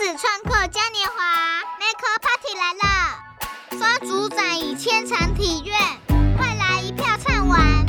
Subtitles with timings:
[0.00, 2.88] 子创客嘉年华，Maker Party 来了！
[3.78, 5.76] 双主展已千场体验。
[6.38, 7.79] 快来一票畅玩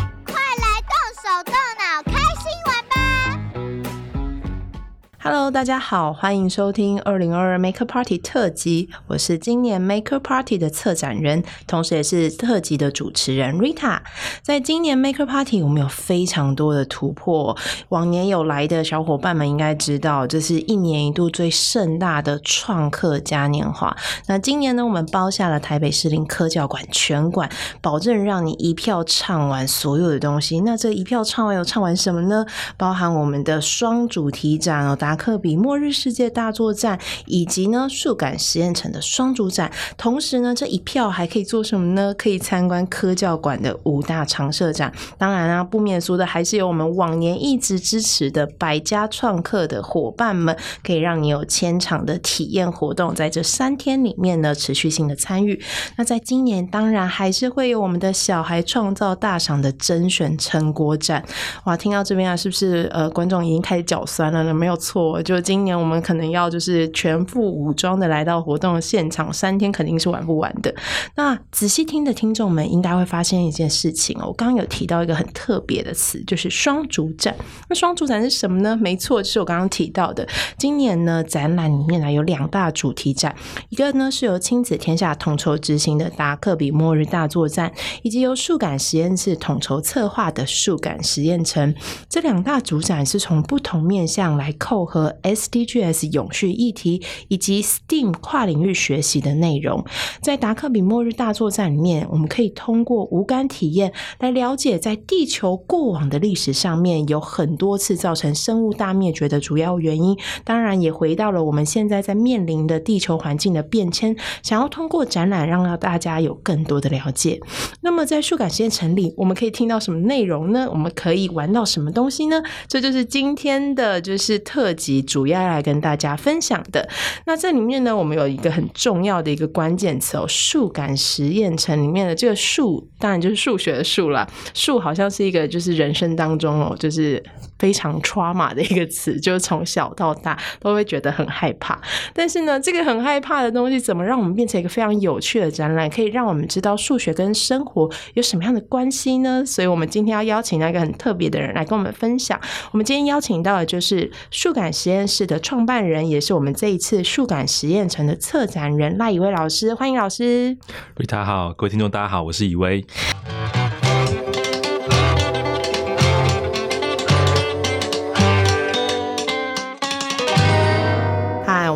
[5.23, 8.89] Hello，大家好，欢迎收听二零二二 Maker Party 特辑。
[9.05, 13.99] 我是今年 Maker Party 的策展人，同时也是特辑的主持人 Rita。
[14.41, 17.55] 在今年 Maker Party，我们有非常多的突破。
[17.89, 23.95] 往年有来的小伙伴们应该知道，这是一年一度最盛大的创客嘉年华。
[24.25, 27.47] 那今年呢，我们包下了台北市立科教馆全馆，
[27.79, 30.61] 保证让你一票唱完所有的东西。
[30.61, 32.43] 那这一票唱完有唱完什么呢？
[32.75, 42.13] 包含我们的双主题展哦，马克比末日世界大作战，以及呢树感实验城的双主展，同时呢这一票还可以做什么呢？
[42.17, 44.89] 可以参观科教馆的五大常设展。
[45.17, 55.61] 当然啊，不免俗的还是有我们往年一直支持的百家创客的伙伴们，可以让你有千场的体验活动，在这三天里面呢持续性的参与。
[55.97, 61.21] 那在今年当然还是会有我们的小孩创造大赏的甄选成果展。
[61.65, 64.53] 哇，听到这边啊，是不是呃观众已经开始脚酸了呢？
[64.53, 65.00] 没有错。
[65.09, 70.73] 我就今年我们可能要就是全副武装的来到活动现场，三天肯定是玩不完的。
[71.15, 77.35] 那仔细听的听众们应该会发现一件事情哦，我刚刚有提到一个很特别的词，就是双主展。
[77.69, 78.77] 那双主展是什么呢？
[78.77, 80.27] 没错，就是我刚刚提到的。
[80.57, 83.35] 今年呢，展览里面呢有两大主题展，
[83.69, 87.71] 一个呢是由亲子天下统筹执行的达克比末日大作战，
[88.03, 91.73] 以及由数感实验室统筹策划的数感实验城。
[92.09, 99.85] 这两大主展是从不同面向来扣和 SDGs 永续议题以及 STEAM 跨领域学习的内容，
[100.21, 110.17] 在达克比末日大作战里面，我们可以通过无感体验来了解，在地球过往的历史上面有很多次造成生物大灭绝的主要原因。
[110.43, 117.39] 当然，也回到了我们现在在面临的地球环境的变迁，想要通过展览让大家有更多的了解。
[117.79, 120.67] 那么，在数感实验城里，我们可以听到什么内容呢？
[120.69, 122.43] 我们可以玩到什么东西呢？
[122.67, 124.75] 这就是今天的就是特。
[124.81, 126.89] 及主要来跟大家分享的，
[127.25, 134.27] 那这里面呢，我们有一个很重要的一个关键词哦，数感实验城里面的这个数，当然就是数学的数了。
[134.55, 137.23] 数好像是一个就是人生当中哦，就是
[137.61, 141.79] 非常 trauma 的一个词， 就是从小到大都会觉得很害怕。
[142.11, 149.45] 但是呢，这个很害怕的东西，怎么让我们变成一个非常有趣的展览，可以让我们知道数学跟生活有什么样的关系呢？
[149.45, 152.39] 所以我们今天要邀请到一个很特别的人来跟我们分享。
[152.71, 160.57] 我们今天邀请到的就是数感实验室的创办人，也是我们这一次数感实验城的策展人赖以威老师，欢迎老师。
[160.97, 162.83] Rita 好，各位听众大家好，我是以威。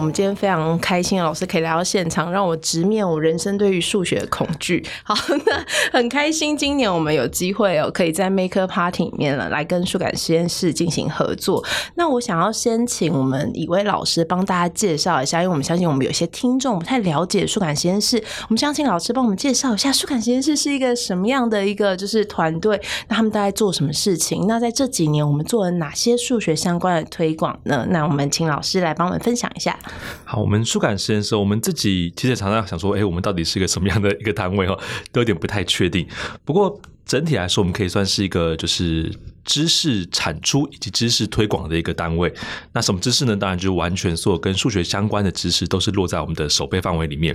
[0.05, 4.85] 我们今天非常开心，老师可以来到现场，让我直面我人生对于数学的恐惧。
[5.01, 5.15] 好，
[5.47, 11.65] 那很开心，今年我们有机会哦，可以在 Maker Party 里面了，来跟数感实验室进行合作。
[11.95, 24.45] 那我想要先请我们以威老师帮大家介绍一下，因为我们相信我们有些听众不太了解数感实验室，我们想请老师帮我们介绍一下数感实验室是一个什么样的一个就是团队，那他们大概做什么事情？
[24.47, 27.87] 那在这几年我们做了哪些数学相关的推广呢？
[27.89, 29.75] 那我们请老师来帮我们分享一下。
[30.23, 34.79] 好，我们数感实验室，我们自己其实常常想说，哎、我们到底是一个什么样的一个单位哦，
[35.11, 36.07] 都有点不太确定。
[36.43, 39.11] 不过整体来说，我们可以算是一个就是。
[39.45, 42.33] 知识产出以及知识推广的一个单位，
[42.73, 43.35] 那什么知识呢？
[43.35, 47.33] 当然就是完全所有跟数学相关的知识都是落在我们的手背范围里面。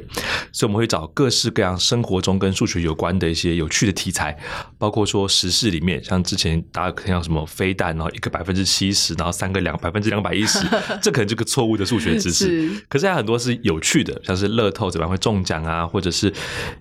[0.53, 4.37] 所以我们会找各式各样生活中跟数学有关的一些有趣的题材，
[4.77, 10.59] 包括说时事里面，像之前大家听到什么飞弹，然后一个百分之七十，然后三个两百分之两百一十，
[11.01, 12.85] 这可能就是个错误的数学知识。
[12.89, 16.33] 可是还有很多是有趣的，像是乐透怎么样会中奖啊，或者是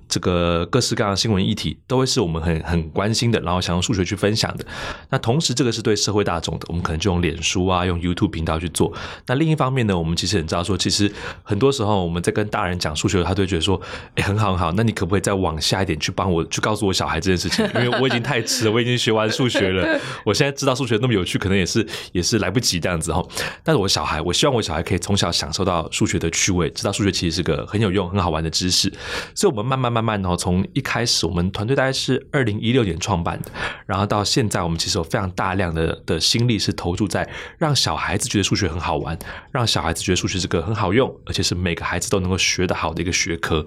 [0.07, 4.65] 这个各式各样的新闻议题，都会是我们很很关心的，然后想用数学去分享的。
[5.09, 8.91] 那同时，这个是对社会大众的，我们可能就用脸书啊，用 YouTube 频道去做。
[9.27, 11.11] 那另一方面呢，我们其实很知道说，其实
[11.43, 13.79] 很多时候我们在跟大人讲数学，他都会觉得说，
[14.15, 17.65] 哎，很好很好，那你可不可以再往下一点去帮我去告诉我小孩这件事情？
[17.83, 23.23] 因为我已经太迟了，我已经学完数学了， 我现在知道数学那么有趣，可能也是也是来不及这样子哈。
[23.63, 28.91] 但是我小孩，我希望我小孩可以从小享受到数学的趣味，知道数学其实是个很有用、很好玩的知识。
[29.35, 33.51] 所以，我们慢慢慢慢的从一开始，我们团队大概是二零一六年创办的，
[33.85, 37.27] 然后到现在，我们其实有非常大量的的心力是投注在
[37.57, 39.17] 让小孩子觉得数学很好玩，
[39.51, 43.65] 让小孩子觉得数学这个很好用，而且是每个孩子都能够学得好的一个学科。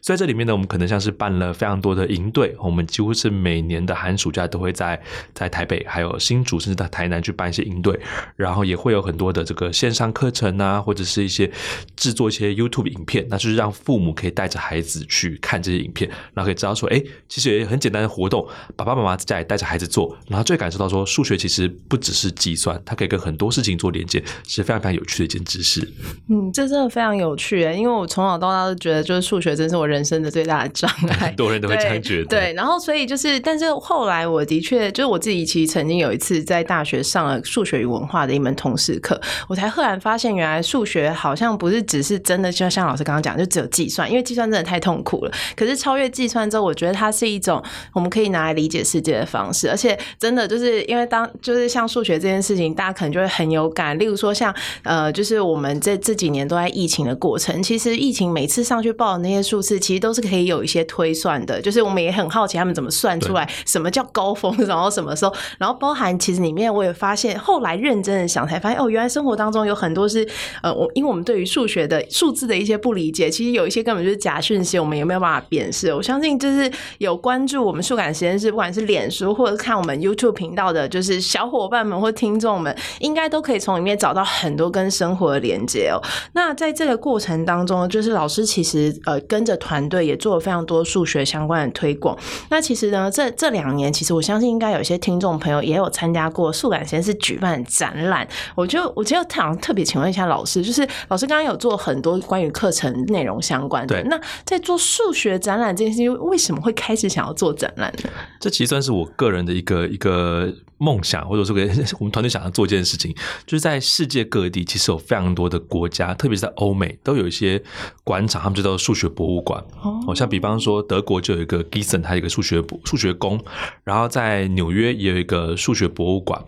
[0.00, 5.00] 所以在这里面呢，我们可能像是办了非常多的营队，我们几乎是每年的寒暑假都会在
[5.34, 7.98] 在台北、还有新竹，甚至在台南去办一些营队，
[8.36, 11.50] 然后也会有很多的这个线上课程啊，或者是一些
[11.96, 18.46] 制作一些 YouTube 影片，那就是让父母可以带着孩子去看这些影片，然后可以知道说，哎，其实也很简单的活动，
[18.76, 25.80] 爸爸妈妈在家里带着孩子做，然后最感受到说，数学其实不只是计算，它可以跟很多事情做连接，是非常非常有趣的一件知识。
[26.28, 32.24] 嗯，这真的非常有趣诶，因为我从小到大都觉得，就是数学真是我人生的最大的障碍，很多人都会这样觉得。
[32.26, 45.32] 对，然后所以就是，但是后来我的确，就是我自己其实曾经有一次在大学上了数学与文化的一门通识课，我才赫然发现，原来数学好像不是只是真的，就像老师刚刚讲，就只有计算，因为计算真的太痛苦了。
[45.56, 47.62] 可是超越计算之后，我觉得它是一种
[47.92, 53.98] 我们可以拿来理解世界的方式，而且真的就是因为当就是像数学这件事情，大家可能就会很有感。
[53.98, 61.60] 例如说像呃，就是我们这这几年都在疫情的过程，其实疫情每次上去报的那些数字，其实都是可以有一些推算的。
[61.60, 70.26] 就是我们也很好奇他们怎么算出来什么叫高峰，然后什么时候，然后包含其实里面我也发现，后来认真的想才发现，哦，原来生活当中有很多是
[70.62, 75.92] 呃，我因为我们对于数学的数字的一些不理解，其实有一些根本就是假讯息，我们有没有办法辨识？
[75.92, 86.00] 我相信就是有关注我们数感实验室，不管是脸书或者看我们 YouTube 频道的，就是小伙伴们或听众们，应该都可以从里面找到很多跟生活的连接哦。
[86.32, 92.16] 那在这个过程当中，就是老师其实呃跟着团队也做了非常多数学相关的推广。
[92.50, 98.26] 那其实呢，这这两年，其实我相信应该有一些听众朋友也有参加过数感实验室举办的展览。
[98.54, 108.10] 我就我就想特别请问一下老师，就是老师刚刚有做很多关于课程内容相关的，对，那在做数学展览这件事情，为什么会开始想要做展览呢？
[108.40, 110.41] 这其实算是我个人的一个一个。
[110.78, 111.62] 梦想，或者说给
[112.00, 113.14] 我们团队想要做一件事情，
[113.46, 117.62] 就是在世界各地，其实有非常多的国家，特别是在欧美，都有一些
[118.02, 119.62] 馆场，他们就叫数学博物馆。
[119.82, 123.38] 哦，像比方说德国就有一个 Gießen，它有一个数学数学宫，
[123.84, 126.42] 然后在纽约也有一个数学博物馆。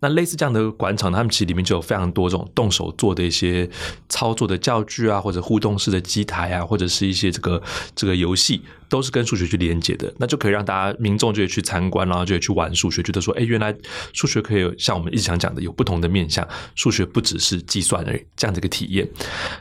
[0.00, 3.68] 那类似这样的馆场，他们其实里面就有非常多这种动手做的一些
[4.08, 7.62] 操作的教具啊，或者互动式的机台啊，或者是一些这个
[7.94, 8.62] 这个游戏。
[8.90, 13.74] 都是跟数学去连接的，那就可以让大家民众就会去参观，然后就会去玩数学，觉得说，哎，原来
[14.12, 19.08] 数学可以像我们一直想讲的，有不同的面向，数学不只是计算而已，这样的一个体验。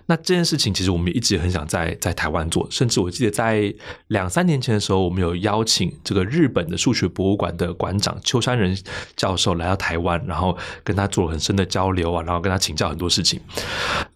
[0.08, 3.74] 那这件事情其实我们一直很想在在台湾做，甚至我记得在
[4.08, 8.76] 两三年前的时候，我们有邀请这个日本的数学博物馆的馆长秋山人
[9.16, 13.40] 教授来到台湾，然后跟他做了很深的交流啊，然后跟他请教很多事情。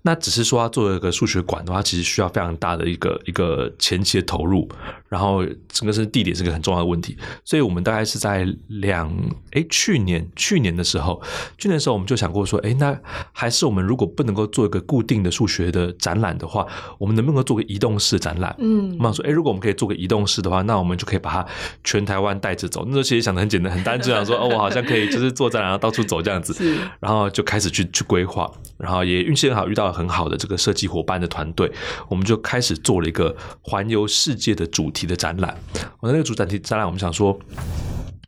[0.02, 4.68] 那只是说要做一个数学馆的话，其实需要非常大的一个一个前期的投入。
[5.14, 7.16] 然后整个是地点是个很重要的问题，
[7.46, 9.08] 所以我们大概是在两
[9.52, 11.22] 哎去年去年的时候，
[11.56, 13.00] 去年的时候我们就想过说，哎，那
[13.32, 16.66] 还是我们如果不能够做一个固定的数学的展览的话，
[16.98, 18.56] 我们能不能够做个移动式展览？
[18.58, 21.46] 嗯，我们想说，哎，如果我们可以做个移动式的话，那我们就可以把它
[21.84, 22.84] 全台湾带着走。
[22.88, 31.72] 那时候其实想的很简单，很单纯，想说，哦，我好像可以就是做展览，然后到处走这样子， 是然后就开始去去规划，然后也运气很好，遇到了很好的这个设计伙伴的团队，
[32.10, 35.03] 我们就开始做了一个环游世界的主题。
[35.06, 35.58] 的展览，
[36.00, 37.40] 我的那个主展题展览，我们想说。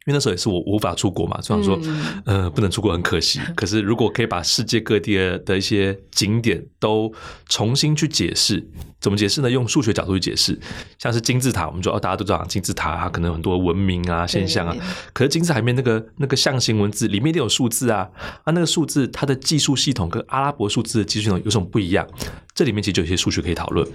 [0.08, 1.80] 因为那时候也是我无法出国嘛，就想说，
[2.26, 3.40] 呃，不能出国很可惜。
[3.58, 7.12] 可是如果可以把世界各地的一些景点都
[7.50, 8.64] 重新去解释，
[9.02, 9.50] 怎么解释呢？
[9.50, 10.60] 用数学角度去解释，
[11.00, 14.76] 像是金字塔，我们说哦，大家都知道金字塔它可能有很多文明啊现象啊。
[15.12, 18.08] 可是金字塔里面那个那个象形文字里面一定有数字啊，
[18.44, 22.08] 啊，那个数字它的计数系统跟阿拉伯数字的计数系统有什么不一样？
[22.56, 23.88] 这里面其实就有些数学可以讨论。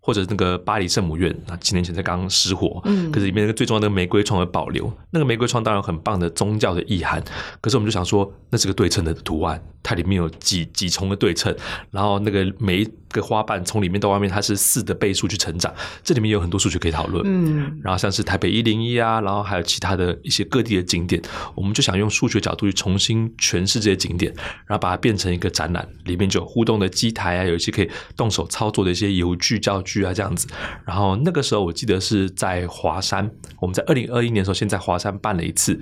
[0.00, 2.80] 或者那个巴黎圣母院啊，几年前才刚失火，
[3.10, 5.64] 可是里面那个最重要的玫瑰窗的保留，那个玫瑰窗。
[5.64, 7.24] 当然很棒的宗教的意涵，
[7.60, 11.56] 可是我们就想说，那是个对称的图案，它里面有几几重的对称，
[11.90, 17.22] 然后那个每一个花瓣从里面到外面，它是四的倍数去成长，这里面有很多数学可以讨论。
[17.24, 21.22] 嗯，然后像是台北一零一啊，然后还有其他的一些各地的景点，
[21.54, 24.34] 我们就想用数学角度去重新诠释这些景点，
[24.66, 30.48] 然后把它变成一个展览，里面就有互动的机台啊，有一些可以动手操作的一些游具教具啊，这样子。
[30.84, 33.30] 然后那个时候我记得是在华山，
[33.60, 35.78] 我们在二零二一年的时候，先在华山办了一次，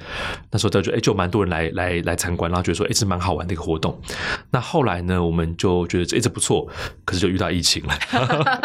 [0.50, 3.98] 那时候就觉得哎，就蛮多人来来来参观，然后觉得说哎，是蛮好玩的一个活动。
[4.50, 6.68] 那后来呢，我们就觉得这一直不错，
[7.06, 7.21] 可是。
[7.22, 7.94] 就遇到疫情了。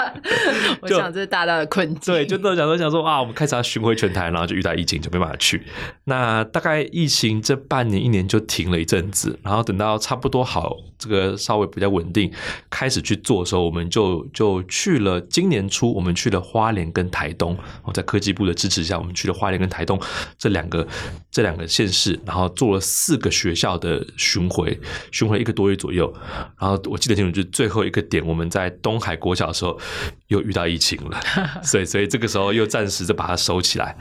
[0.82, 2.14] 我想这是大大的困境。
[2.14, 5.62] 对，就都想说想说啊，我们开始要巡回全台，然后就遇到疫情，就没办法去。
[6.06, 12.32] 那大概疫情这半年一年就停了一阵子，然后等到差不多好，这个稍微比较稳定，
[12.70, 15.22] 开始去做的时候，我们就就去了。
[15.22, 17.56] 今年初，我们去了花莲跟台东。
[17.84, 20.00] 我在科技部的支持下，我们去了花莲跟台东
[20.38, 20.88] 这两个
[21.30, 24.80] 这两个县市，然后做了四个学校的巡回，
[25.12, 26.12] 巡回一个多月左右。
[26.60, 29.80] 然后我记得清楚，就是最后一个点，我们在东海国小的时候
[30.28, 31.20] 又遇到疫情了，
[31.64, 33.96] 所以所以这个时候又暂时就把它收起来。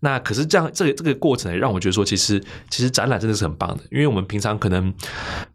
[0.00, 4.92] 那可是这样，这个这个过程让我觉得说，其实其实展览真的是很棒的，因为我们平常可能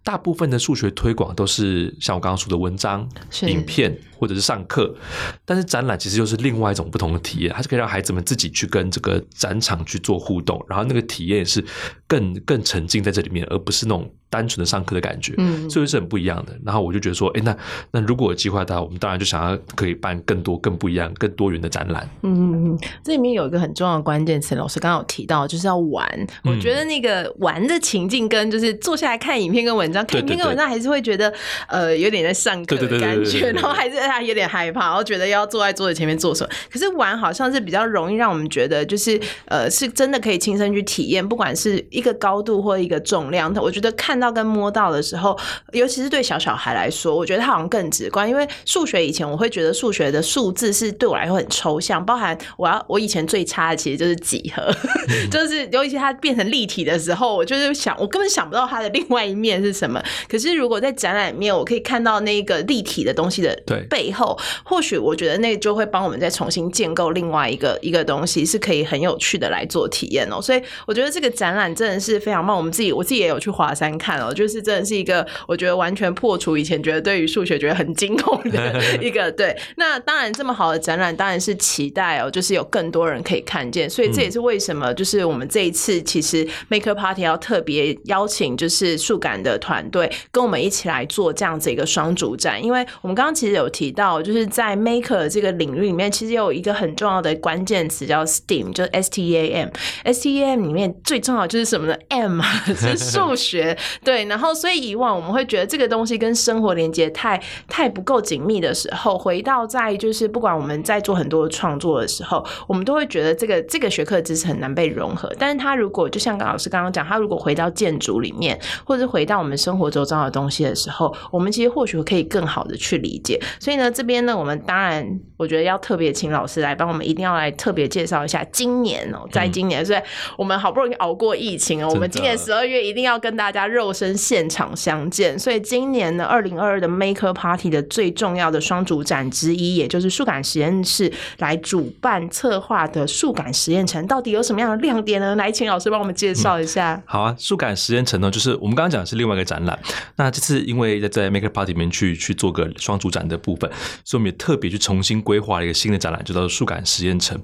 [0.06, 3.06] 大部分的数学推广都是像我刚刚说的文章、
[3.42, 4.96] 影片或者是上课，
[5.44, 11.66] 但是展览其实又是另外一种不同的体验，它是可以让孩子们自己去跟这个展场去做互动，然后那个体验是
[12.08, 14.10] 更更沉浸在这里面，而不是那种。
[14.28, 16.60] 单纯的上课的感觉，嗯，所以是很不一样的。
[16.66, 17.56] 然后我就觉得说，哎，那
[17.92, 22.10] 那如果有机会的话，我们当然就想要可以办更多、更不一样、更多元的展览。
[22.24, 26.28] 嗯嗯，这里面有一个很重要的关键词，老师刚刚有提到，就是要玩。
[26.44, 31.34] 我觉得那个玩的情境跟就是坐下来看影片跟文章，看影片跟文章还是会觉得
[31.70, 36.50] 呃有点在上课的感觉，然后还是他有点害怕，然后觉得要坐在桌子前面做什么。
[36.70, 44.26] 可是玩好像是比较容易让我们觉得，就是呃是真的可以亲身去体验，不管是一个高度或一个重量，我觉得看到。
[44.26, 45.38] 到跟摸到的时候，
[45.72, 48.28] 尤其是对小小孩来说，我觉得他好像更直观。
[48.28, 54.64] 因为数学以前我会觉得数学的数字是对我来说很抽象，包含我要我以前最差的其实就是几何，
[55.10, 59.85] 嗯、 就是尤其它变成立体的时候，我就是想我根本想不到它的另外一面是什么。
[60.30, 63.56] 可是如果在展览里面，我可以看到那个立体的东西的
[63.90, 70.42] 背后，或许我觉得那就会帮我们再重新建构另外一个一个东西，是可以很有趣的来做体验哦。
[70.42, 72.56] 所以我觉得这个展览真的是非常棒。
[72.56, 74.34] 我们自己我自己也有去华山看哦。
[74.34, 79.56] 就是真的是一个，我觉得完全破除以前觉得对于数学觉得很惊恐的 一个对。
[79.78, 83.90] 那当然这么好的展览，当然是期待哦，就是有更多人可以看见。
[83.90, 92.64] 所以这也是为什么，就是我们这一次其实 Maker Party 要特别邀请就是数感的团队跟我们一起来做这样子一个双主战。
[92.64, 99.70] 因为我们刚刚其实有提到，就是在 Maker 这个领域里面，其实有一个很重要的关键词叫 STEAM，就是 S T E A M。
[100.04, 102.42] S T E A M 里面最重要就是什么呢？M
[102.76, 103.78] 是数学。
[104.04, 115.32] 对，然后所以以往我们会觉得这个东西跟生活连接太太不够紧密的时候，回到在就是不管我们在做很多创作的时候，我们都会觉得这个这个学科知识很难被融合。
[115.40, 123.42] 但是它如果就像刚老师刚刚讲，它如果回到建筑里面，或者是回到我们生活周遭的东西的时候，我们其实或许可以更好的去理解。
[123.60, 125.04] 所以呢，这边呢，我们当然
[125.38, 130.00] 我觉得要特别请老师来帮我们，一定要来特别介绍一下今年哦，在今年，所以
[130.38, 145.36] 我们好不容易熬过疫情哦，我们今年十二月一定要跟大家肉身现场相见，所以今年呢，二零二二的 Maker Party 的最重要的双主展之一，也就是数感实验室来主办策划的数感实验城，到底有什么样的亮点呢？
[145.36, 146.94] 来，请老师帮我们介绍一下。
[146.96, 149.80] 嗯、好啊，数感实验城呢，就是我们刚刚讲的是另外一个展览。
[150.18, 153.70] 那这次因为在 Maker Party 里面去去做个双主展的部分，
[154.04, 157.40] 所以我们也特别去重新规划了一个新的展览，就叫做数感实验城。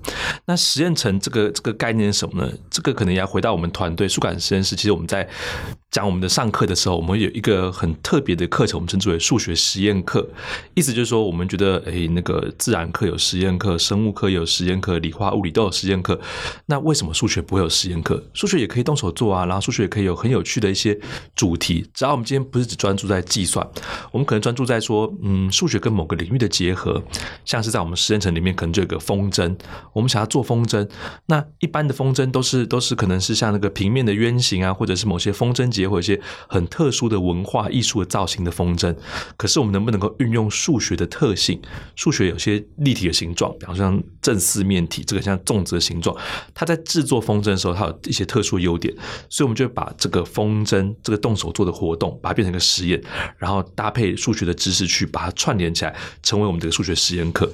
[0.46, 2.52] 那实验城这个这个概念是什么呢？
[2.70, 4.76] 这个可能要回到我们团队数感实验室。
[4.76, 5.28] 其实我们在
[5.92, 10.28] 讲我们的上课的时候，我们有一个很特别的课程，我们称之为数学实验课。
[10.74, 16.20] 意思就是说，我们觉得，哎，那个自然课有实验课，生物课有实验课，理化、物理都有实验课。
[16.68, 18.24] 那为什么数学不会有实验课？
[18.34, 20.98] 数学也可以动手做啊，然后数学也可以有很有趣的一些
[21.36, 21.86] 主题。
[21.94, 23.68] 只要我们今天不是只专注在计算，
[24.12, 27.04] 我们可能专注在说，嗯，数学跟某个领域的结合，
[27.44, 29.54] 像是在我们实验城里面，可能就有个风筝。
[29.92, 30.90] 我们想要做风筝，
[31.26, 35.82] 那一般的风筝都是都是可能是像那个平面的圆形啊，或者是某些风筝结。
[35.82, 38.96] 也会有一些很特殊的文化艺术的造型的风筝，
[39.36, 41.60] 可是我们能不能够运用数学的特性？
[41.96, 46.16] 数学有些立体的形状，比方说像正四面体，这个像粽子的形状，
[46.54, 48.94] 它在制作风筝的时候，它有一些特殊优点，
[49.28, 53.02] 所以我们就把这个风筝这个动手做的活动，把它变成一个实验，
[53.38, 57.52] 然后搭配数学的知识去把它串联起来，成为我们这个数学实验课。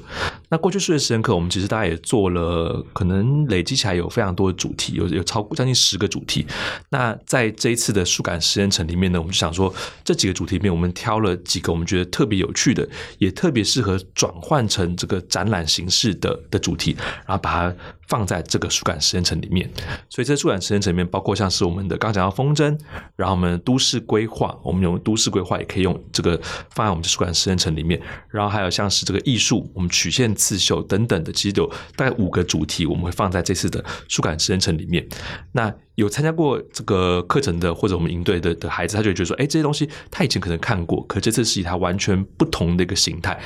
[0.49, 6.45] 那过去数学实验课，我们其实大家也做了，可能累积起来有非常多的主题，有有超过将近十个主题。
[6.89, 12.87] 那在这一次的数感实验城里面呢，我们就想说，这几个主题里面，我们挑了几个我们觉得特别有趣的，
[13.19, 17.75] 也特别适合转换成这个展览形式的的主题，然后把它
[18.07, 19.69] 放在这个树感实验层里面。
[20.09, 22.77] 所以，这树感实验层里面包括像是我们的刚讲到风筝，
[23.15, 26.39] 然后我们都市规划，我们用都市规划也可以用这个
[26.71, 28.01] 放在我们的树感实验层里面。
[28.29, 35.07] 然后还有像是这个艺术，我们曲线刺绣等等的，其实有大概五个主题，我们会放在这次的树感实验层里面。
[35.51, 43.39] 那有参加过这个课程的或者我们营队的的孩子，他就会觉得说，哎，这些东西他以前可能看过，可这次是以他完全不同的一个形态。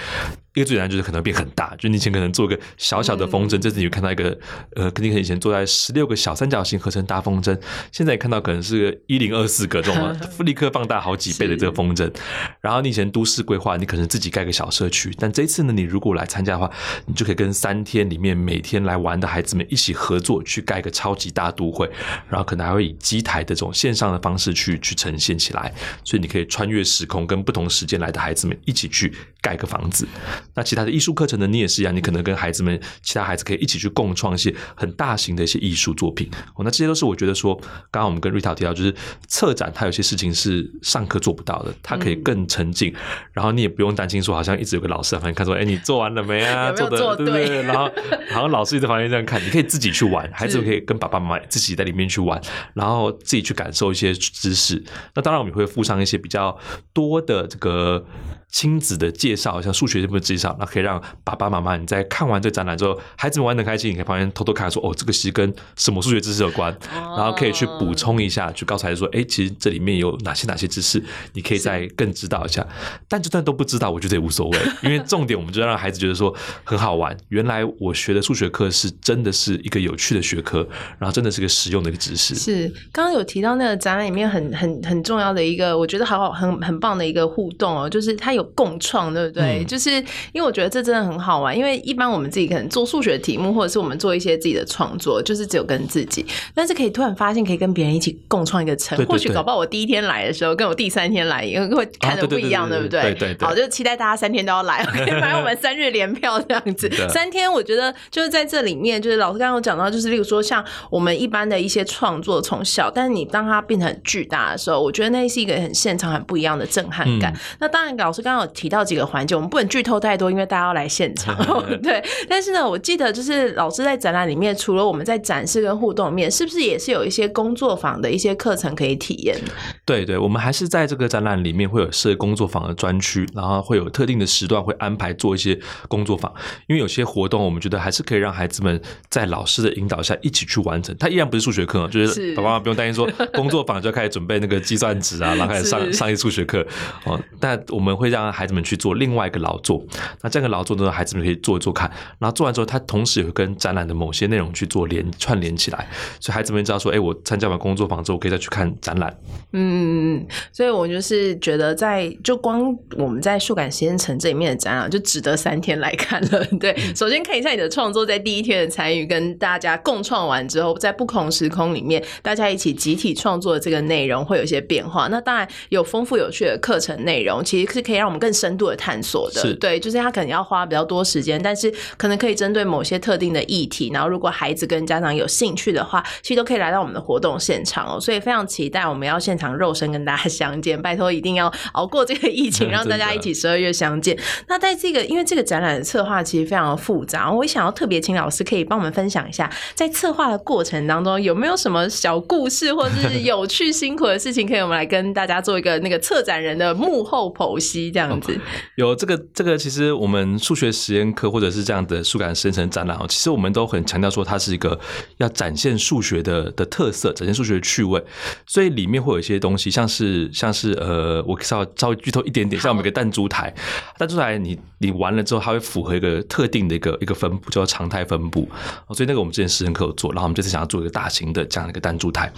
[0.53, 4.37] 一个最简单就是可能变很大，就你以前可能做个小小的风筝，嗯、这次你会看到一个
[4.75, 7.57] 呃，肯定以前坐在十六个小三角形合成大风筝，
[7.93, 10.13] 现在你看到可能是个一零二四个这种
[10.45, 12.13] 立刻放大好几倍的这个风筝。
[12.59, 16.69] 然后你以前都市规划，你可能自己盖个小社区，但这一次呢，你如果来参加的话，
[17.05, 21.89] 你就可以跟三天里面每天来玩的孩子们一起合作，去盖个超级大都会，
[22.27, 30.07] 然后可能还会以机台的这种线上的方式去去呈现起来，所以你可以穿越时空，跟不同时间来的孩子们一起去盖个房子。
[30.53, 31.47] 那其他的艺术课程呢？
[31.47, 36.29] 你也是一样，你可能跟孩子们、其他孩子可以一起去共创一些很大型的一些艺术作品。
[36.55, 37.55] 哦，那这些都是我觉得说，
[37.89, 38.93] 刚刚我们跟 Rita 提到，就是
[39.27, 42.95] 策展它有些事情是上课做不到的，它可以更沉浸，嗯、
[43.33, 46.67] 然后你也不用担心说，好像一直有个老师在旁边看说，哎，你做完了没啊？
[46.69, 47.63] 有没有做的对不对？
[47.63, 47.89] 然后
[48.31, 52.30] 好像老师一直在旁边这样看，你可以自己去玩，孩子可以跟爸爸妈妈自己在里面去玩，
[52.75, 54.83] 然后自己去感受一些知识。
[55.15, 56.55] 那当然，我们也会附上一些比较
[56.93, 58.05] 多的这个。
[58.53, 72.67] 亲子的介绍，像数学这部分介绍，那可以让爸爸妈妈你在看完这展览之后，孩子们玩的开心，你可以旁边偷偷看说，哦，这个是跟什么数学知识有关，然后可以去补充一下，去告诉孩子说，哎，其实这里面有哪些哪些知识，你可以再更知道一下。
[73.07, 76.35] 但就算都不知道，我觉得也无所谓，因为重点我们就要让孩子觉得说
[76.65, 77.15] 很好玩。
[77.29, 80.67] 原来我学的数学课是真的是一个有趣的学科，
[80.99, 82.20] 然后真的是个实用的一个知识。
[82.35, 88.41] 是刚刚有提到那个展览里面很很很重要的一个，我觉得好好很很棒的一个互动哦，就是它有。
[88.53, 89.63] 共创对不对？
[89.63, 89.89] 嗯、就是
[90.33, 98.97] 因为我觉得这真的很好玩，因为一般我们自己可能做数学题目，或者是我们做一些自己的创作，就是只有跟自己，但是可以突然发现可以跟别人一起共创一个成。
[99.05, 103.01] 或许搞不好我第一天来的时候，跟我第三天来，因为会看的不一样，对不对？
[103.01, 103.47] 对对对。
[103.47, 106.89] 好，就期待大家三天都要来，可以买我们三日联票这样子。
[107.09, 117.31] 三天，我觉得就是在这里面，就是老师刚刚有讲到，就是例如说像我们一般的一些创作从小，但是你当它变成很巨大的时候，我觉得那是一个很现场、很不一样的震撼感。
[117.31, 121.37] 嗯、那当然，老师刚刚有提到几个环节，我们不能剧透太多，因为大家要来现场。
[121.83, 129.37] 对， 但是呢，我记得就是老师在展览里面，除了我们在展示跟互动面，是不是也是有一些工作坊的一些课程可以体验？
[129.85, 136.33] 对对，我们还是在这个展览里面会有设工作坊的专区，然后会有特定的时段会安排做一些工作坊，
[136.67, 140.95] 因为有些活动我们觉得还是可以让孩子们在老师的引导下一起去完成。
[140.97, 142.00] 它依然不是数学课，就是
[142.35, 146.65] 爸爸妈妈不用担心说 工作坊就要开始准备那个计算纸啊，然后开始上上一数学课。
[147.05, 147.19] 哦。
[147.39, 149.83] 但我们会让孩子们去做另外一个劳作，
[150.21, 151.89] 那这个劳作呢，孩子们可以做一做看，
[152.19, 155.87] 然后做完之后，他同时也会跟展览的某些内容去做连串联起来，
[156.19, 159.11] 所以孩子们知道说，哎，我参加完工作坊之后，可以再去看展览。
[159.53, 166.45] 嗯嗯，所以我就是觉得在，就光我们在树感实验城这里面的展览，就值得三天来看了。
[166.59, 175.07] 对，首先看一下你的创作，在第一天的参与，跟大家共创完之后，在不同时空里面，大家一起集体创作的这个内容会有一些变化。
[175.07, 179.29] 那当然有丰富有趣的课程内容，其实是可以让我们更深度的探索。
[179.31, 187.99] 的对，就是他可能要花比较多时间，但是可能可以针对某些特定的议题，然后如果孩子跟家长有兴趣的话，其实都可以来到我们的活动现场哦。
[187.99, 194.17] 所以非常期待我们要现场肉身跟大家 相见，拜托一定要熬过这个疫情， 让大家一起十二月相见。
[194.47, 208.37] 那在这个因为这个展览的策划其实非常的复杂，我也想要特别请老师可以帮我们分享一下，在策划的过程当中有没有什么什么小故事或者是有趣辛苦的事情，可以我们来跟大家做一个那个策展人的幕后剖析这样子。
[208.75, 209.19] 有这个。
[209.33, 214.77] 这个其实我们数学实验课或者是这样的数感生成展览哦，其实我们都很强调说它是一个
[215.17, 218.03] 要展现数学的的特色，展现数学的趣味，
[218.45, 223.53] 所以里面会有一些东西，像是像是呃，我稍稍微剧透一点点，像我们一个弹珠台，
[223.97, 228.49] 弹珠台你你玩了之后，它会符合一个特定的一个一个分布，叫做常态分布，
[228.87, 232.31] 哦所以那个我们之前实验课有做，然后我们这次想要做一个大型的这样的一个弹珠台，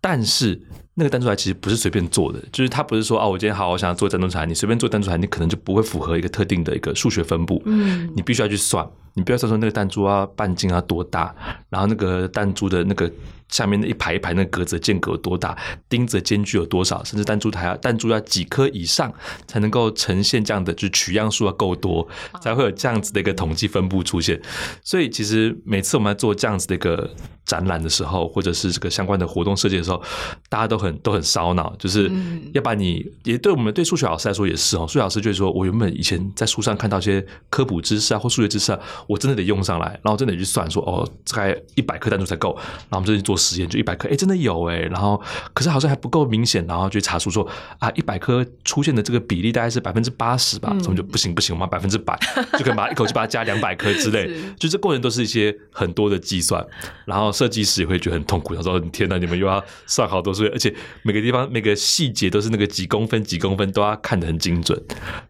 [0.00, 0.60] 但是。
[0.96, 7.60] 那个弹珠台其实不是随便做的，就是它不是说啊，我今天好，我想要做弹珠台，你随便做弹珠台，你可能就不会符合一个特定的一个数学分布。
[7.64, 11.34] 嗯，你必须要去算，你不要算说那个弹珠啊半径啊多大，
[11.68, 13.10] 然后那个弹珠的那个。
[13.50, 15.56] 下面那一排一排那个格子间隔有多大？
[15.88, 17.04] 钉子间距有多少？
[17.04, 19.12] 甚至弹珠台啊，弹珠要几颗以上
[19.46, 22.08] 才能够呈现这样的，就是取样数要够多，
[22.40, 24.40] 才会有这样子的一个统计分布出现。
[24.82, 27.08] 所以其实每次我们在做这样子的一个
[27.44, 30.04] 展览的时候，或者是这个相关的活动设计的时候，候，
[30.48, 32.10] 大家都很都很烧脑，就是
[32.54, 45.20] 要把你也对我们对数学老师来说也是哦，数学老师就是说我原本以前在书上看到一些科普知识啊或数学知识啊，我真的得用上来，然后真的去算说哦，大概一百颗弹珠才够，然后我们就去做实验，就一百颗，哎，真的有哎，然后
[45.52, 47.46] 可是好像还不够明显，然后就查出说
[47.78, 52.18] 啊，一百颗出现的这个比例大概是百分之八十吧，所以就不行不行，我们要百分之百，
[52.58, 56.64] 就可以把一口气把它加两百颗之类， 就这过程都是一些很多的计算，
[57.04, 64.80] 然后设计师也会觉得很痛苦，他说天哪，你们又要算好多数，而且每个地方每个细节都是那个几公分几公分都要看得很精准，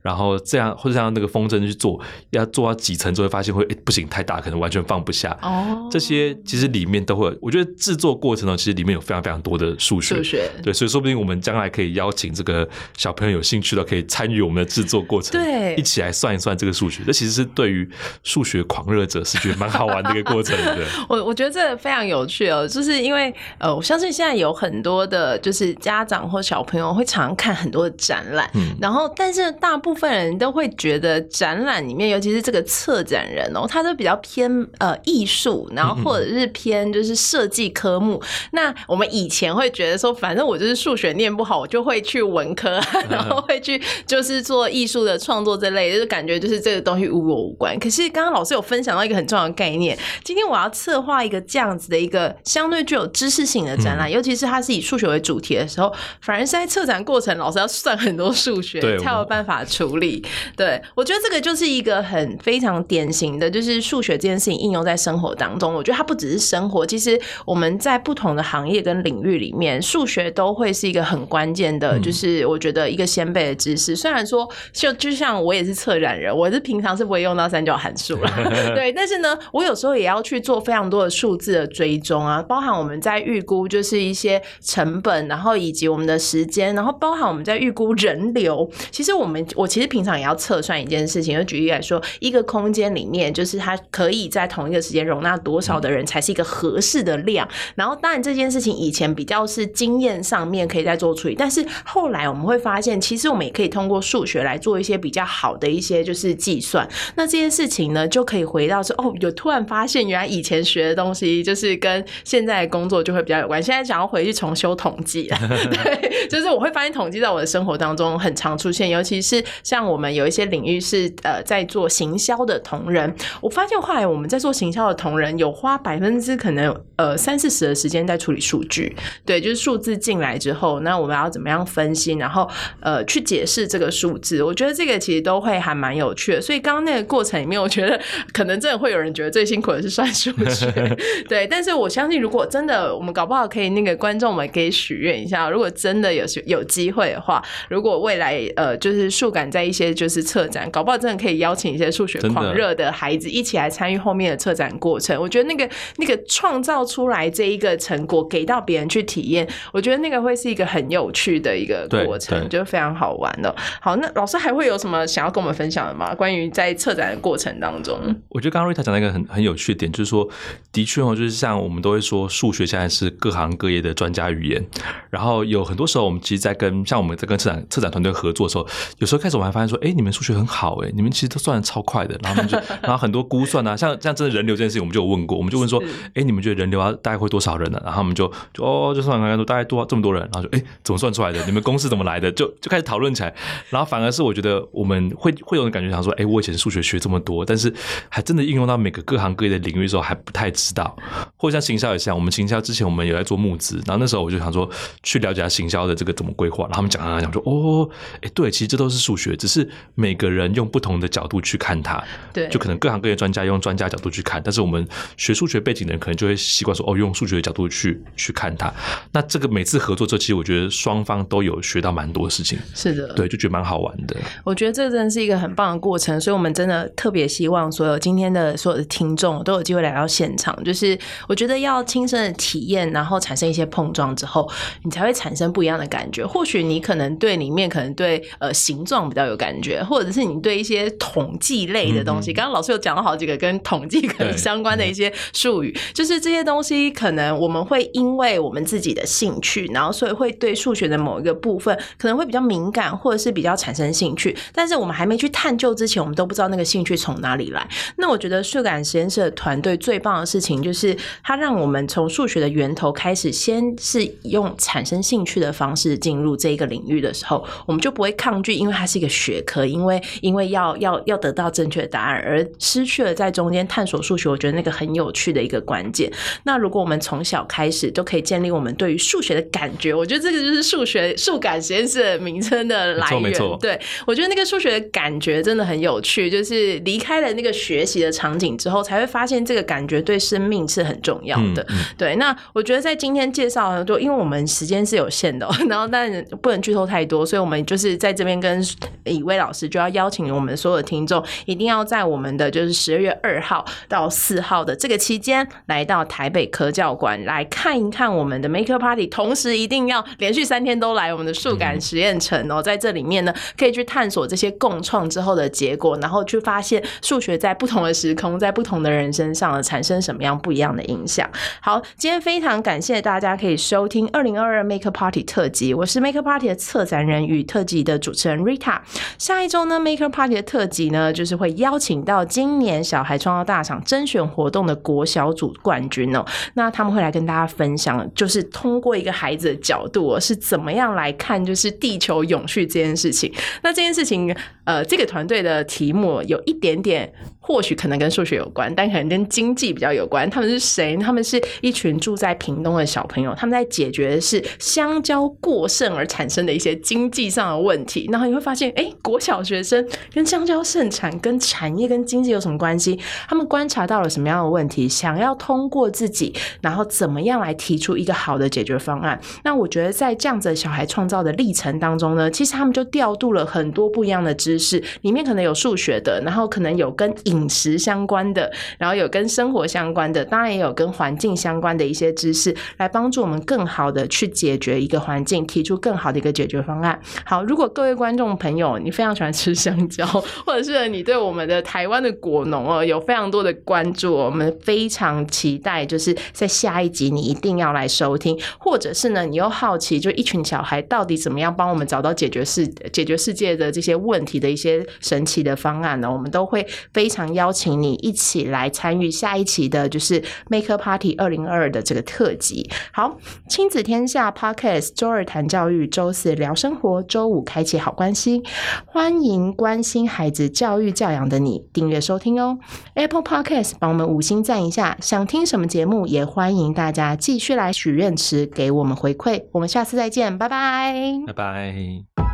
[0.02, 5.36] 然后这样或者像那个风筝去做，要做到几层就会发现会诶不行太大，可能完全放不下。
[5.42, 10.16] 哦，这些其实里面都会，我觉得制作过程呢，其实里面有非常非常多的数学。
[10.16, 17.02] 数学对，所以说不定我们将来可以邀请这个小朋友有兴趣的，可以参与我们的制作过程，对，一起来算一算这个数学。
[17.06, 17.88] 这其实是对于
[18.22, 20.78] 数学狂热者是觉得蛮好玩的一个过程的。
[21.08, 38.14] 我我觉得这个非常有趣哦，就是因为呃，我相信现在有很多的，就是家长或小朋友会常看很多的展览，嗯，然后但是大部分人都会觉得展览里面，尤其是这个策展人哦，它都比较偏呃艺术，然后或者是偏就是设计科目。
[38.14, 47.78] 嗯、那我们以前会觉得说，反正我就是数学念不好，我就会去文科， 然后会去就是做艺术的创作这类，就是感觉就是这个东西与我无关。
[47.78, 60.24] 可是刚刚老师有分享到一个很重要的概念，今天我要策划一个这样子的一个相对具有知识性的展览，嗯、尤其是它是以数学为主题的时候，反而是在策展过程，老师要算很多数学才有办法处理。
[60.56, 65.74] 对，我觉得这个就是一个很非常典型的，就是数学这件事情应用在生活当中。
[65.74, 73.94] 我觉得它不只是生活，其实我们在不同的行业跟领域里面，数学都会是一个很关键的，就是我觉得一个先辈的知识。
[73.96, 78.30] 虽然说，就就像我也是策展人，我是平常是不会用到三角函数了，
[78.74, 88.70] 对，但是呢，我有时候也要去做非常多的数字的追踪啊，包含我们在预估就是一些成本，然后以及我们的时间，然后包含我们在预估人流。
[88.90, 97.46] 其实我们我其实平常也要测算一件事情，就举例来说，一个空间里面就是它可以在同一个时间容纳多少的人才是一个合适的量。
[97.74, 106.88] 然后当然这件事情以前比较是经验上面可以再做处理，但是后来我们会发现，其实我们也可以通过数学来做一些比较好的一些就是计算。
[107.16, 113.60] 那这件事情呢，就可以回到说，哦，有突然发现原来以前学的东西就是跟现在的工作就会比较有关。
[113.62, 132.48] 现在想要回去重修统计了， 对，就是我会发现统计在我的生活当中很常出现，尤其是像我们有一些领域是呃在做行销的同仁，我发现后来我们在做行销的同仁有花百分之可能呃三四十的时间在处理数据，对，就是数字进来之后，那我们要怎么样分析，然后
[132.80, 136.40] 呃去解释这个数字，我觉得这个其实都会还蛮有趣的。
[136.40, 138.00] 所以刚刚那个过程里面，我觉得
[138.32, 140.96] 可能真的会有人觉得最辛苦的是算数学，
[141.28, 155.20] 对，但是我相信如果真的我们搞不好可以那个观众们可以许愿一下，如果真的有有机会的话，如果未来呃就是数感在一些就是策展，搞不好真的可以邀请一些数学狂热的孩子一起来参与后面的策展过程。
[155.20, 163.54] 我觉得那个那个创造出来这一个成果给到别人去体验，我觉得那个会是一个很有趣的一个过程，就非常好玩的。
[163.80, 166.14] 好，那老师还会有什么想要跟我们分享的吗？
[166.14, 170.28] 关于在策展的过程当中，我觉得刚刚 Rita 讲到一个很很有趣的点，就是说，
[170.72, 174.64] 的确哦，就是像我们都会说，数学现在是各行各业的专家语言。
[175.10, 178.66] 然后有很多时候，我们其实，在跟像我们在跟策展策展团队合作的时候，
[178.98, 182.18] 有时候开始我们还发现说，哎，你们数学很好，哎，你们其实都算的超快的。
[182.22, 182.58] 然后我们就，
[182.94, 185.82] 然后很多估算啊，像像真的人流这件事情，我们就有问过，我们就问说，
[186.14, 187.82] 哎，你们觉得人流要大概会多少人呢？
[187.84, 191.44] 然后我们就就哦，就算看看大概多这么多人，然后就哎，怎么算出来的？
[191.44, 192.30] 你们公式怎么来的？
[192.30, 193.34] 就就开始讨论起来。
[193.68, 197.74] 然后反而是我觉得我们会会有人感觉，想说，哎，我以前数学学这么多，但是
[198.08, 200.96] 还真的应用到每个各行各业的领域的时候还不太知道。
[201.36, 204.70] 或者像行销也像，我们行销之前我们有在做募资，然后那时候我就想说
[205.02, 207.90] 去了解下行销的这个怎么规划，然后他们讲啊讲说，哦，
[208.22, 212.00] 哎，对，其实这都是数学，只是每个人用不同的角度去看它，
[212.32, 218.70] 对，就可能各行各业专家用专家角度去看，但是我们学数学背景的人可能就会习惯说，哦，用数学的角度去去看它。
[219.10, 224.14] 那这个每次合作之后，其实我觉得双方都有学到蛮多事情，是的，对，就觉得蛮好玩的。
[224.44, 234.46] 我觉得这真的是一个很棒的过程，所以我们真的特别希望所有今天的所有的听众都有机会来到现场，就是我觉得要亲身的体验，然后产生一些碰撞之后，
[234.82, 236.26] 你才会产生不一样的感觉。
[236.26, 257.66] 或许你可能对里面可能对呃形状比比较有感觉，或者是你对一些统计类的东西，刚刚、老师有讲了好几个跟统计可能相关的一些术语，就是这些东西可能我们会因为我们自己的兴趣，然后所以会对数学的某一个部分可能会比较敏感，或者是比较产生兴趣，但是我们还没去探究之前，我们都不知道那个兴趣从哪里来。
[257.96, 276.10] 那我觉得数感实验室的团队最棒的事情就是，它让我们从数学的源头开始，先是用产生兴趣的方式进入这一个领域的时候，我们就不会抗拒，因为它是一个学科，因为因为要要要得到正确的答案，而失去了在中间探索数学，我觉得那个很有趣的一个关键。
[276.44, 283.22] 那如果我们从小开始就可以建立我们对于数学的感觉，我觉得这个就是数学数感实验室的名称的来源。
[283.22, 283.58] 没错，没错。
[283.60, 291.62] 对，我觉得那个数学的感觉真的很有趣，就是离开了那个学习的场景之后，才会发现这个感觉对生命是很重要的。
[291.68, 298.64] 嗯嗯、对，那我觉得在今天介绍的，就因为我们时间是有限的， 然后但不能剧透太多，所以我们就是在这边跟
[299.04, 321.28] 以威老师就要邀请我们所有的听众，一定要在我们的就是十二月二号到四号的这个期间，来到台北科教馆来看一看我们的 Maker Party，同时一定要连续三天都来我们的数感实验城哦，在这里面呢，可以去探索这些共创之后的结果，然后去发现数学在不同的时空，在不同的人身上呢产生什么样不一样的影响。
[321.60, 328.80] 好，今天非常感谢大家可以收听二零二二 Maker Party 特辑，我是 Maker Party 的策展人与特辑的主持人 Rita。
[329.18, 343.32] 下一周呢，Maker Party 的特辑呢，就是会邀请到今今年小孩创造大赏甄选活动的国小组冠军哦，那他们会来跟大家分享，就是通过一个孩子的角度是怎么样来看，就是地球永续这件事情。
[343.62, 347.10] 那这件事情，呃，这个团队的题目有一点点。
[347.46, 350.28] 或许可能跟数学有关，但可能跟经济比较有关。
[350.30, 350.96] 他们是谁？
[350.96, 358.08] 他们是一群住在屏东的小朋友，他们在解决的是香蕉过剩而产生的一些经济上的问题。
[358.10, 362.98] 然后你会发现，哎，国小学生跟香蕉盛产、跟产业、跟经济有什么关系？
[363.28, 364.88] 他们观察到了什么样的问题？
[364.88, 369.20] 想要通过自己，然后怎么样来提出一个好的解决方案？
[369.42, 386.98] 那我觉得在这样子的小孩创造的历程当中呢，其实他们就调度了很多不一样的知识，里面可能有数学的，然后可能有跟饮食相关的，然后有跟生活相关的，当然也有跟环境相关的一些知识，来帮助我们更好的去解决一个环境，提出更好的一个解决方案。
[387.24, 390.06] 好，如果各位观众朋友，你非常喜欢吃香蕉，
[390.46, 406.10] 或者是你对我们的台湾的果农哦有非常多的关注，我们非常期待，就是在下一集你一定要来收听，或者是呢，你又好奇，就一群小孩到底怎么样帮我们找到解决世解决世界的这些问题的一些神奇的方案呢？
[406.10, 407.24] 我们都会非常。
[407.34, 412.70] 邀请你一起来参与下一期的，就是 Maker Party 二零二二的这个特辑。
[412.92, 418.42] 好，亲子天下 Podcast，周二谈教育，周四聊生活，周五开启好关系。
[418.86, 422.58] 欢迎关心孩子教育教养的你订阅收听哦。
[422.94, 424.96] Apple Podcast 帮我们五星赞一下。
[425.00, 429.44] 想听什么节目，也欢迎大家继续来许愿池给我们回馈。
[429.52, 430.94] 我们下次再见，拜拜，
[431.26, 432.33] 拜拜。